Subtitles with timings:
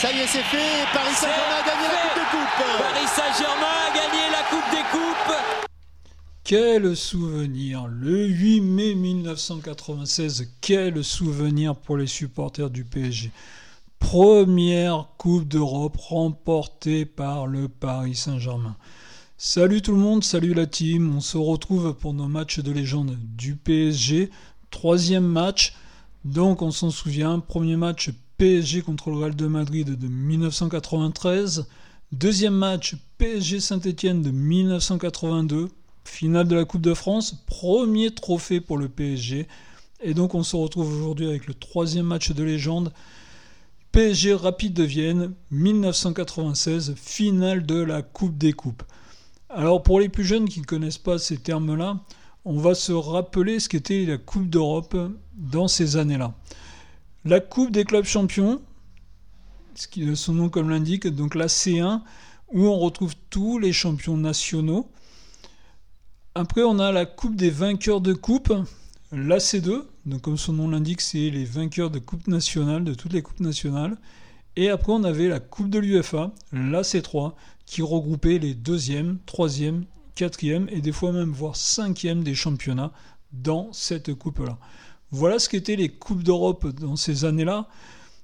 [0.00, 0.86] Ça y est, c'est fait.
[0.94, 2.66] Paris Saint-Germain a gagné la Coupe des Coupes.
[2.78, 5.68] Paris Saint-Germain a gagné la Coupe des Coupes.
[6.44, 13.32] Quel souvenir Le 8 mai 1996, quel souvenir pour les supporters du PSG.
[13.98, 18.76] Première Coupe d'Europe remportée par le Paris Saint-Germain.
[19.36, 23.18] Salut tout le monde, salut la team, on se retrouve pour nos matchs de légende
[23.20, 24.30] du PSG.
[24.70, 25.74] Troisième match,
[26.24, 31.66] donc on s'en souvient, premier match PSG contre le Real de Madrid de 1993.
[32.12, 35.70] Deuxième match PSG Saint-Étienne de 1982.
[36.04, 39.48] Finale de la Coupe de France, premier trophée pour le PSG.
[40.00, 42.92] Et donc on se retrouve aujourd'hui avec le troisième match de légende.
[43.90, 48.84] PSG Rapide de Vienne, 1996, finale de la Coupe des Coupes.
[49.50, 51.98] Alors pour les plus jeunes qui ne connaissent pas ces termes-là,
[52.44, 54.96] on va se rappeler ce qu'était la Coupe d'Europe
[55.34, 56.34] dans ces années-là.
[57.24, 58.62] La Coupe des clubs champions,
[59.74, 62.02] ce qui, son nom comme l'indique, donc la C1,
[62.52, 64.90] où on retrouve tous les champions nationaux.
[66.34, 68.52] Après, on a la Coupe des vainqueurs de coupe,
[69.12, 73.12] la C2, donc comme son nom l'indique, c'est les vainqueurs de coupe nationale, de toutes
[73.12, 73.96] les coupes nationales.
[74.56, 77.34] Et après, on avait la Coupe de l'UFA, la C3,
[77.66, 79.84] qui regroupait les deuxièmes, troisièmes,
[80.14, 82.92] quatrièmes et des fois même voire cinquièmes des championnats
[83.32, 84.58] dans cette coupe-là.
[85.10, 87.68] Voilà ce qu'étaient les Coupes d'Europe dans ces années-là.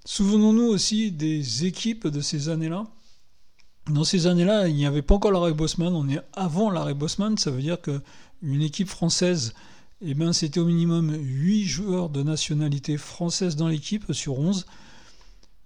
[0.05, 2.85] Souvenons-nous aussi des équipes de ces années-là.
[3.91, 7.37] Dans ces années-là, il n'y avait pas encore l'arrêt Bosman, on est avant l'arrêt Bosman,
[7.39, 9.55] ça veut dire qu'une équipe française,
[10.01, 14.67] eh ben, c'était au minimum 8 joueurs de nationalité française dans l'équipe sur 11,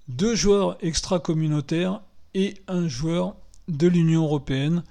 [0.08, 2.00] 2 joueurs extra-communautaires
[2.34, 3.36] et un joueur
[3.68, 4.82] de l'Union européenne.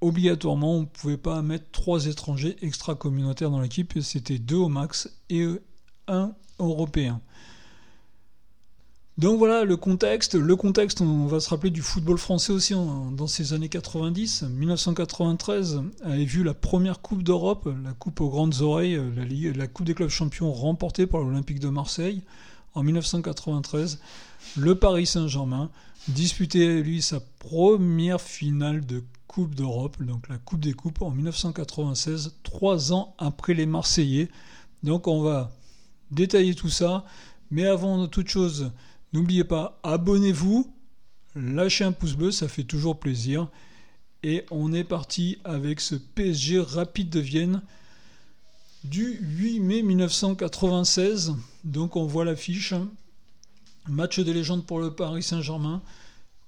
[0.00, 5.10] Obligatoirement, on ne pouvait pas mettre 3 étrangers extra-communautaires dans l'équipe, c'était 2 au max
[5.28, 5.46] et
[6.58, 7.20] européen.
[9.18, 10.34] Donc voilà le contexte.
[10.34, 14.44] Le contexte, on va se rappeler du football français aussi dans ces années 90.
[14.44, 19.84] 1993 avait vu la première Coupe d'Europe, la Coupe aux grandes oreilles, la, la Coupe
[19.84, 22.22] des clubs champions remportée par l'Olympique de Marseille
[22.74, 24.00] en 1993.
[24.56, 25.70] Le Paris Saint-Germain
[26.08, 32.36] disputait lui sa première finale de Coupe d'Europe, donc la Coupe des Coupes en 1996,
[32.42, 34.28] trois ans après les Marseillais.
[34.82, 35.52] Donc on va
[36.10, 37.04] détailler tout ça.
[37.50, 38.70] Mais avant toute chose,
[39.12, 40.72] N'oubliez pas, abonnez-vous,
[41.34, 43.48] lâchez un pouce bleu, ça fait toujours plaisir.
[44.22, 47.62] Et on est parti avec ce PSG Rapide de Vienne
[48.84, 51.34] du 8 mai 1996.
[51.64, 52.74] Donc on voit l'affiche.
[53.88, 55.82] Match de légende pour le Paris Saint-Germain.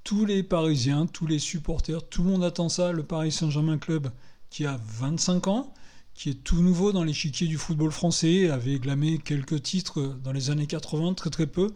[0.05, 2.93] Tous les Parisiens, tous les supporters, tout le monde attend ça.
[2.93, 4.09] Le Paris Saint-Germain Club
[4.51, 5.75] qui a 25 ans,
[6.15, 10.51] qui est tout nouveau dans l'échiquier du football français, avait glamé quelques titres dans les
[10.51, 11.73] années 80, très très peu.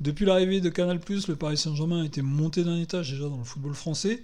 [0.00, 3.44] Depuis l'arrivée de Canal+, le Paris Saint-Germain a été monté d'un étage déjà dans le
[3.44, 4.22] football français.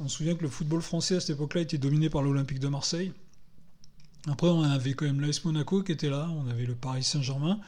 [0.00, 2.68] On se souvient que le football français à cette époque-là était dominé par l'Olympique de
[2.68, 3.12] Marseille.
[4.26, 7.60] Après, on avait quand même l'AS Monaco qui était là, on avait le Paris Saint-Germain.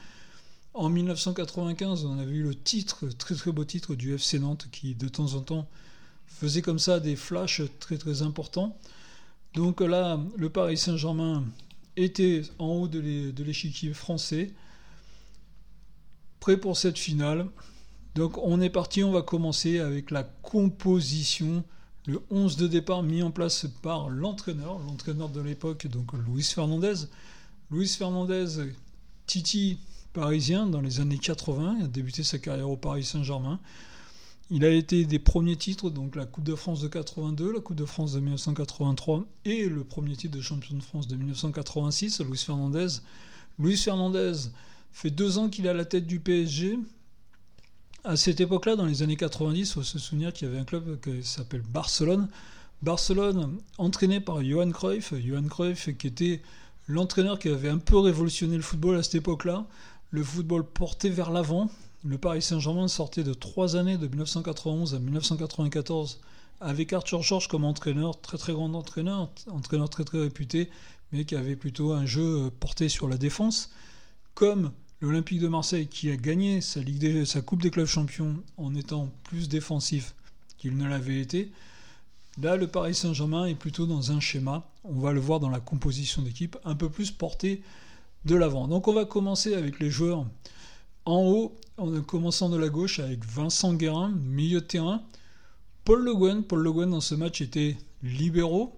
[0.73, 4.93] En 1995, on avait eu le titre, très très beau titre du FC Nantes qui
[4.93, 5.67] de temps en temps
[6.27, 8.77] faisait comme ça des flashs très très importants.
[9.57, 11.43] Donc là, le Paris Saint-Germain
[11.95, 14.51] était en haut de l'échiquier français
[16.39, 17.47] prêt pour cette finale.
[18.13, 21.63] Donc on est parti, on va commencer avec la composition,
[22.05, 27.07] le 11 de départ mis en place par l'entraîneur, l'entraîneur de l'époque, donc Luis Fernandez.
[27.71, 28.59] Luis Fernandez,
[29.25, 29.79] Titi
[30.13, 33.59] parisien dans les années 80, il a débuté sa carrière au Paris Saint-Germain.
[34.49, 37.75] Il a été des premiers titres, donc la Coupe de France de 82, la Coupe
[37.75, 42.37] de France de 1983 et le premier titre de champion de France de 1986, Luis
[42.37, 42.87] Fernandez.
[43.59, 44.33] Luis Fernandez,
[44.97, 46.79] fait deux ans qu'il est à la tête du PSG.
[48.03, 50.63] À cette époque-là, dans les années 90, il faut se souvenir qu'il y avait un
[50.63, 52.29] club qui s'appelle Barcelone.
[52.81, 55.13] Barcelone, entraîné par Johan Cruyff.
[55.13, 56.41] Johan Cruyff qui était
[56.87, 59.67] l'entraîneur qui avait un peu révolutionné le football à cette époque-là.
[60.09, 61.69] Le football porté vers l'avant.
[62.03, 66.19] Le Paris Saint-Germain sortait de trois années, de 1991 à 1994,
[66.61, 70.69] avec Arthur Georges comme entraîneur, très très grand entraîneur, entraîneur très très réputé,
[71.11, 73.71] mais qui avait plutôt un jeu porté sur la défense.
[74.35, 74.71] Comme
[75.01, 79.09] l'Olympique de Marseille qui a gagné sa, Ligue sa Coupe des clubs champions en étant
[79.23, 80.13] plus défensif
[80.59, 81.51] qu'il ne l'avait été,
[82.39, 85.59] là le Paris Saint-Germain est plutôt dans un schéma, on va le voir dans la
[85.59, 87.63] composition d'équipe, un peu plus porté
[88.25, 88.67] de l'avant.
[88.67, 90.27] Donc on va commencer avec les joueurs
[91.07, 95.01] en haut, en commençant de la gauche avec Vincent Guérin, milieu de terrain.
[95.85, 98.75] Paul Le Guen, Paul Le Guen dans ce match était libéraux.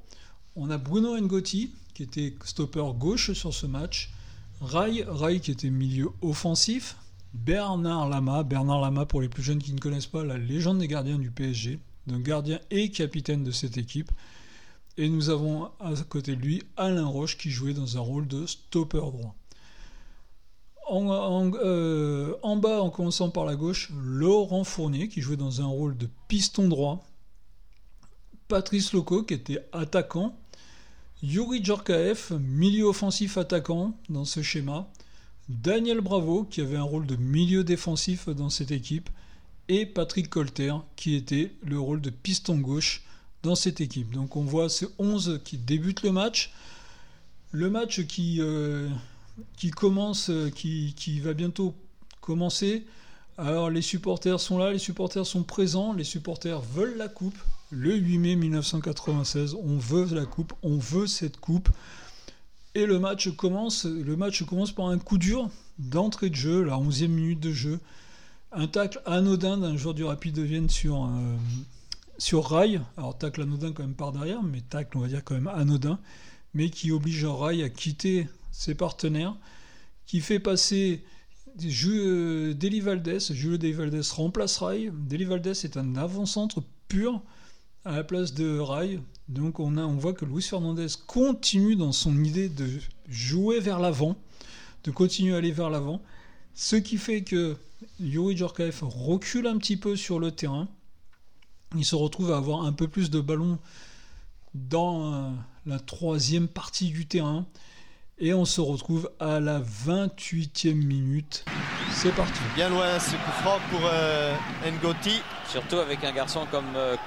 [0.55, 4.13] On a Bruno Ngotti qui était stopper gauche sur ce match.
[4.61, 6.97] Rai, Rai qui était milieu offensif,
[7.33, 8.43] Bernard Lama.
[8.43, 11.31] Bernard Lama, pour les plus jeunes qui ne connaissent pas, la légende des gardiens du
[11.31, 14.11] PSG, d'un gardien et capitaine de cette équipe.
[14.97, 18.45] Et nous avons à côté de lui Alain Roche qui jouait dans un rôle de
[18.45, 19.35] stopper droit.
[20.89, 25.67] En, euh, en, bas, en commençant par la gauche, Laurent Fournier qui jouait dans un
[25.67, 27.05] rôle de piston droit.
[28.47, 30.35] Patrice Loco qui était attaquant.
[31.21, 34.89] Yuri Djorkaeff, milieu offensif attaquant dans ce schéma.
[35.49, 39.09] Daniel Bravo qui avait un rôle de milieu défensif dans cette équipe.
[39.67, 43.03] Et Patrick Colter qui était le rôle de piston gauche
[43.43, 44.11] dans cette équipe.
[44.11, 46.51] Donc on voit ces 11 qui débutent le match.
[47.51, 48.89] Le match qui, euh,
[49.57, 51.75] qui commence, euh, qui, va bientôt
[52.21, 52.85] commencer.
[53.37, 57.37] Alors les supporters sont là, les supporters sont présents, les supporters veulent la coupe.
[57.71, 61.69] Le 8 mai 1996, on veut la coupe, on veut cette coupe.
[62.75, 66.75] Et le match commence, le match commence par un coup dur d'entrée de jeu, la
[66.75, 67.79] 11e minute de jeu.
[68.51, 71.35] Un tacle anodin d'un joueur du Rapide de Vienne sur, euh,
[72.17, 72.81] sur rail.
[72.97, 75.99] Alors tacle anodin quand même par derrière, mais tacle on va dire quand même anodin.
[76.53, 78.27] Mais qui oblige rail à quitter
[78.59, 79.37] ses partenaires,
[80.05, 81.05] qui fait passer
[81.57, 83.19] Julio Deli Valdez.
[83.31, 84.91] Julio Deli Valdez remplace Rai.
[84.93, 87.21] Deli Valdez est un avant-centre pur
[87.85, 88.99] à la place de Rai.
[89.29, 92.67] Donc on, a, on voit que Luis Fernandez continue dans son idée de
[93.07, 94.17] jouer vers l'avant,
[94.83, 96.01] de continuer à aller vers l'avant.
[96.53, 97.55] Ce qui fait que
[98.01, 100.67] Yuri Djorkaeff recule un petit peu sur le terrain.
[101.77, 103.57] Il se retrouve à avoir un peu plus de ballon
[104.53, 105.31] dans euh,
[105.65, 107.45] la troisième partie du terrain.
[108.21, 111.45] Et on se retrouve à la 28e minute.
[111.89, 112.41] C'est parti.
[112.53, 114.35] Bien loin ce coup franc pour euh,
[114.83, 115.21] Ngoti.
[115.47, 116.97] Surtout avec un garçon comme euh,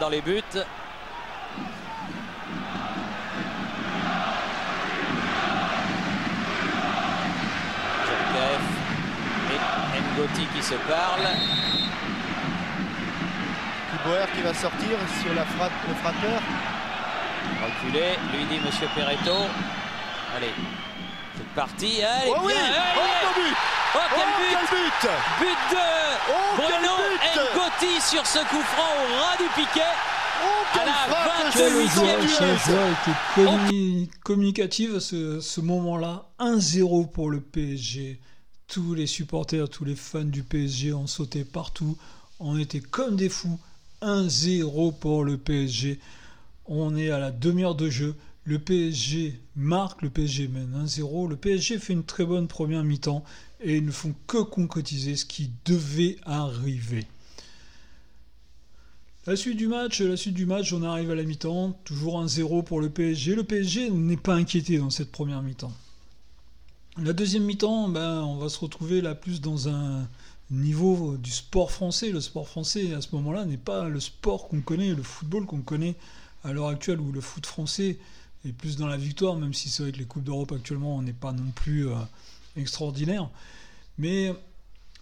[0.00, 0.40] dans les buts.
[9.94, 11.28] et Ngoti qui se parlent.
[14.06, 16.40] Boer qui va sortir sur la frappe, le frappeur.
[17.62, 19.48] Reculé, lui dit Monsieur Perretto.
[20.36, 20.48] Allez,
[21.36, 22.02] c'est parti.
[22.02, 22.56] Allez, oh bien.
[22.96, 23.02] Oui.
[23.06, 23.54] Oh, but
[23.94, 24.92] oh, quel, oh, but.
[25.00, 25.84] quel but But de
[26.30, 26.94] oh, Bruno
[27.54, 29.94] Ngotti sur ce coup franc au ras du piquet.
[30.42, 36.26] Oh, quelle à la Quel joueur était communicative ce, ce moment-là.
[36.40, 38.20] 1-0 pour le PSG.
[38.66, 41.96] Tous les supporters, tous les fans du PSG ont sauté partout.
[42.40, 43.60] On était comme des fous.
[44.02, 46.00] 1-0 pour le PSG.
[46.66, 48.16] On est à la demi-heure de jeu.
[48.46, 51.28] Le PSG marque, le PSG mène 1-0.
[51.28, 53.24] Le PSG fait une très bonne première mi-temps
[53.62, 57.06] et ils ne font que concrétiser ce qui devait arriver.
[59.26, 62.62] La suite du match, la suite du match, on arrive à la mi-temps, toujours 1-0
[62.64, 63.34] pour le PSG.
[63.34, 65.72] Le PSG n'est pas inquiété dans cette première mi-temps.
[66.98, 70.06] La deuxième mi-temps, ben, on va se retrouver là plus dans un
[70.50, 72.10] niveau du sport français.
[72.10, 75.62] Le sport français à ce moment-là n'est pas le sport qu'on connaît, le football qu'on
[75.62, 75.96] connaît
[76.44, 77.96] à l'heure actuelle où le foot français
[78.44, 81.02] et plus dans la victoire, même si c'est vrai que les Coupes d'Europe actuellement, on
[81.02, 81.94] n'est pas non plus euh,
[82.56, 83.28] extraordinaire.
[83.98, 84.34] Mais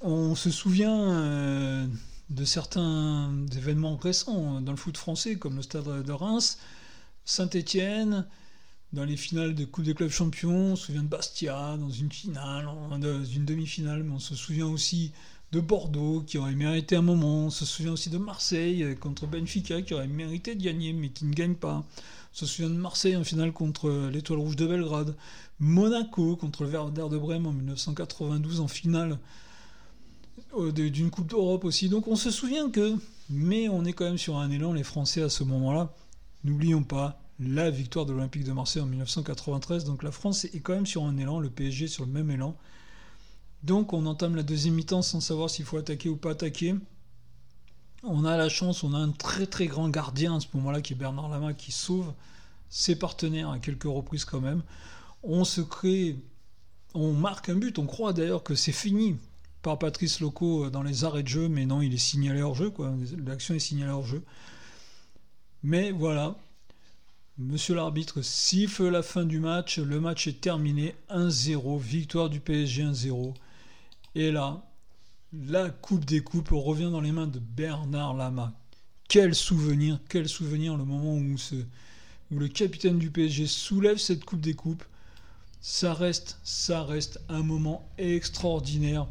[0.00, 1.86] on se souvient euh,
[2.30, 6.58] de certains événements récents dans le foot français, comme le stade de Reims,
[7.24, 8.26] Saint-Étienne,
[8.92, 12.12] dans les finales de Coupe des clubs champions, on se souvient de Bastia dans une
[12.12, 15.12] finale, dans une demi-finale, mais on se souvient aussi
[15.52, 19.94] de Bordeaux qui aurait mérité un moment, se souvient aussi de Marseille contre Benfica qui
[19.94, 21.84] aurait mérité de gagner mais qui ne gagne pas
[22.32, 25.14] se souvient de Marseille en finale contre l'Étoile Rouge de Belgrade,
[25.60, 29.18] Monaco contre le Werder de Brême en 1992 en finale
[30.56, 31.88] euh, d'une Coupe d'Europe aussi.
[31.88, 32.96] Donc on se souvient que,
[33.28, 35.94] mais on est quand même sur un élan, les Français à ce moment-là.
[36.44, 39.84] N'oublions pas la victoire de l'Olympique de Marseille en 1993.
[39.84, 42.56] Donc la France est quand même sur un élan, le PSG sur le même élan.
[43.62, 46.74] Donc on entame la deuxième mi-temps sans savoir s'il faut attaquer ou pas attaquer.
[48.02, 50.94] On a la chance, on a un très très grand gardien à ce moment-là qui
[50.94, 52.12] est Bernard Lama qui sauve
[52.68, 54.62] ses partenaires à quelques reprises quand même.
[55.22, 56.16] On se crée,
[56.94, 59.16] on marque un but, on croit d'ailleurs que c'est fini
[59.62, 62.72] par Patrice Loco dans les arrêts de jeu, mais non, il est signalé hors jeu.
[63.24, 64.22] L'action est signalée hors jeu.
[65.62, 66.34] Mais voilà,
[67.38, 72.84] Monsieur l'arbitre siffle la fin du match, le match est terminé 1-0, victoire du PSG
[72.84, 73.32] 1-0.
[74.14, 74.62] Et là,
[75.32, 78.52] la Coupe des Coupes revient dans les mains de Bernard Lama.
[79.08, 81.36] Quel souvenir, quel souvenir le moment où,
[82.30, 84.84] le capitaine du PSG soulève cette Coupe des Coupes.
[85.60, 89.06] Ça reste, ça reste un moment extraordinaire.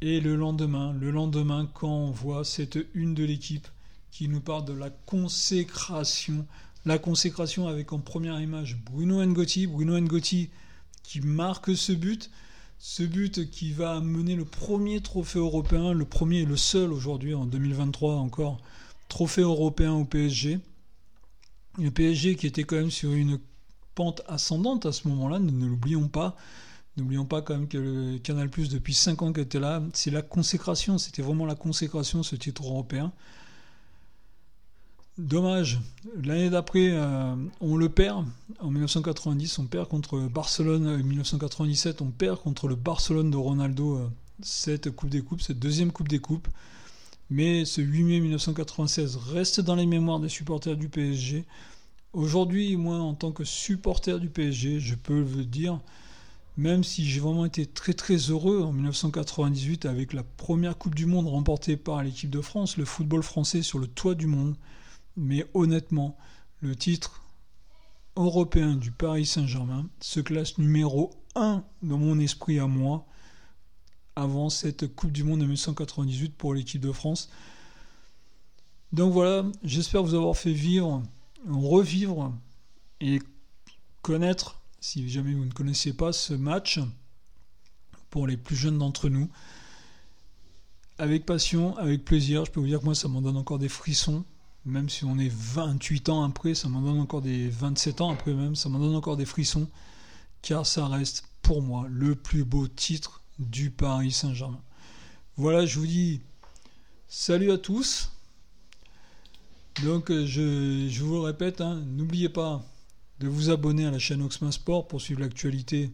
[0.00, 3.68] Et le lendemain, le lendemain, quand on voit cette une de l'équipe
[4.10, 6.46] qui nous parle de la consécration,
[6.84, 10.50] la consécration avec en première image Bruno Ngotti, Bruno Ngotti
[11.02, 12.30] qui marque ce but,
[12.86, 17.32] Ce but qui va mener le premier trophée européen, le premier et le seul aujourd'hui
[17.32, 18.58] en 2023 encore,
[19.08, 20.60] trophée européen au PSG.
[21.78, 23.38] Le PSG qui était quand même sur une
[23.94, 26.36] pente ascendante à ce moment-là, ne, l'oublions pas.
[26.98, 30.10] N'oublions pas quand même que le Canal Plus depuis 5 ans qu'il était là, c'est
[30.10, 33.14] la consécration, c'était vraiment la consécration ce titre européen.
[35.16, 35.78] Dommage,
[36.24, 38.26] l'année d'après euh, on le perd,
[38.58, 43.96] en 1990 on perd contre Barcelone, en 1997 on perd contre le Barcelone de Ronaldo
[43.96, 44.08] euh,
[44.42, 46.48] cette Coupe des Coupes, cette deuxième Coupe des Coupes.
[47.30, 51.44] Mais ce 8 mai 1996 reste dans les mémoires des supporters du PSG.
[52.12, 55.78] Aujourd'hui, moi, en tant que supporter du PSG, je peux le dire,
[56.56, 61.06] même si j'ai vraiment été très très heureux en 1998 avec la première Coupe du
[61.06, 64.56] Monde remportée par l'équipe de France, le football français sur le toit du monde.
[65.16, 66.16] Mais honnêtement,
[66.60, 67.22] le titre
[68.16, 73.06] européen du Paris Saint-Germain se classe numéro 1 dans mon esprit à moi
[74.16, 77.30] avant cette Coupe du Monde de 1998 pour l'équipe de France.
[78.92, 81.02] Donc voilà, j'espère vous avoir fait vivre
[81.48, 82.32] revivre
[83.00, 83.20] et
[84.02, 86.80] connaître, si jamais vous ne connaissiez pas ce match,
[88.10, 89.28] pour les plus jeunes d'entre nous,
[90.98, 92.44] avec passion, avec plaisir.
[92.44, 94.24] Je peux vous dire que moi, ça m'en donne encore des frissons.
[94.66, 98.32] Même si on est 28 ans après, ça m'en donne encore des 27 ans après
[98.32, 99.68] même, ça m'en donne encore des frissons.
[100.42, 104.60] Car ça reste pour moi le plus beau titre du Paris Saint-Germain.
[105.36, 106.20] Voilà, je vous dis
[107.08, 108.10] salut à tous.
[109.82, 112.64] Donc euh, je, vous le répète, hein, n'oubliez pas
[113.20, 115.90] de vous abonner à la chaîne Oxman Sport pour suivre l'actualité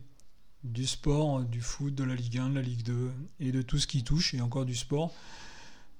[0.64, 3.10] du sport, du foot, de la Ligue 1, de la Ligue 2
[3.40, 5.12] et de tout ce qui touche et encore du sport.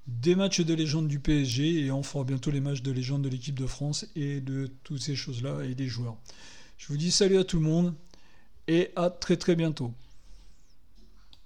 [0.07, 3.28] Des matchs de légende du PSG et on fera bientôt les matchs de légende de
[3.28, 6.16] l'équipe de France et de toutes ces choses-là et des joueurs.
[6.78, 7.95] Je vous dis salut à tout le monde
[8.66, 9.92] et à très très bientôt.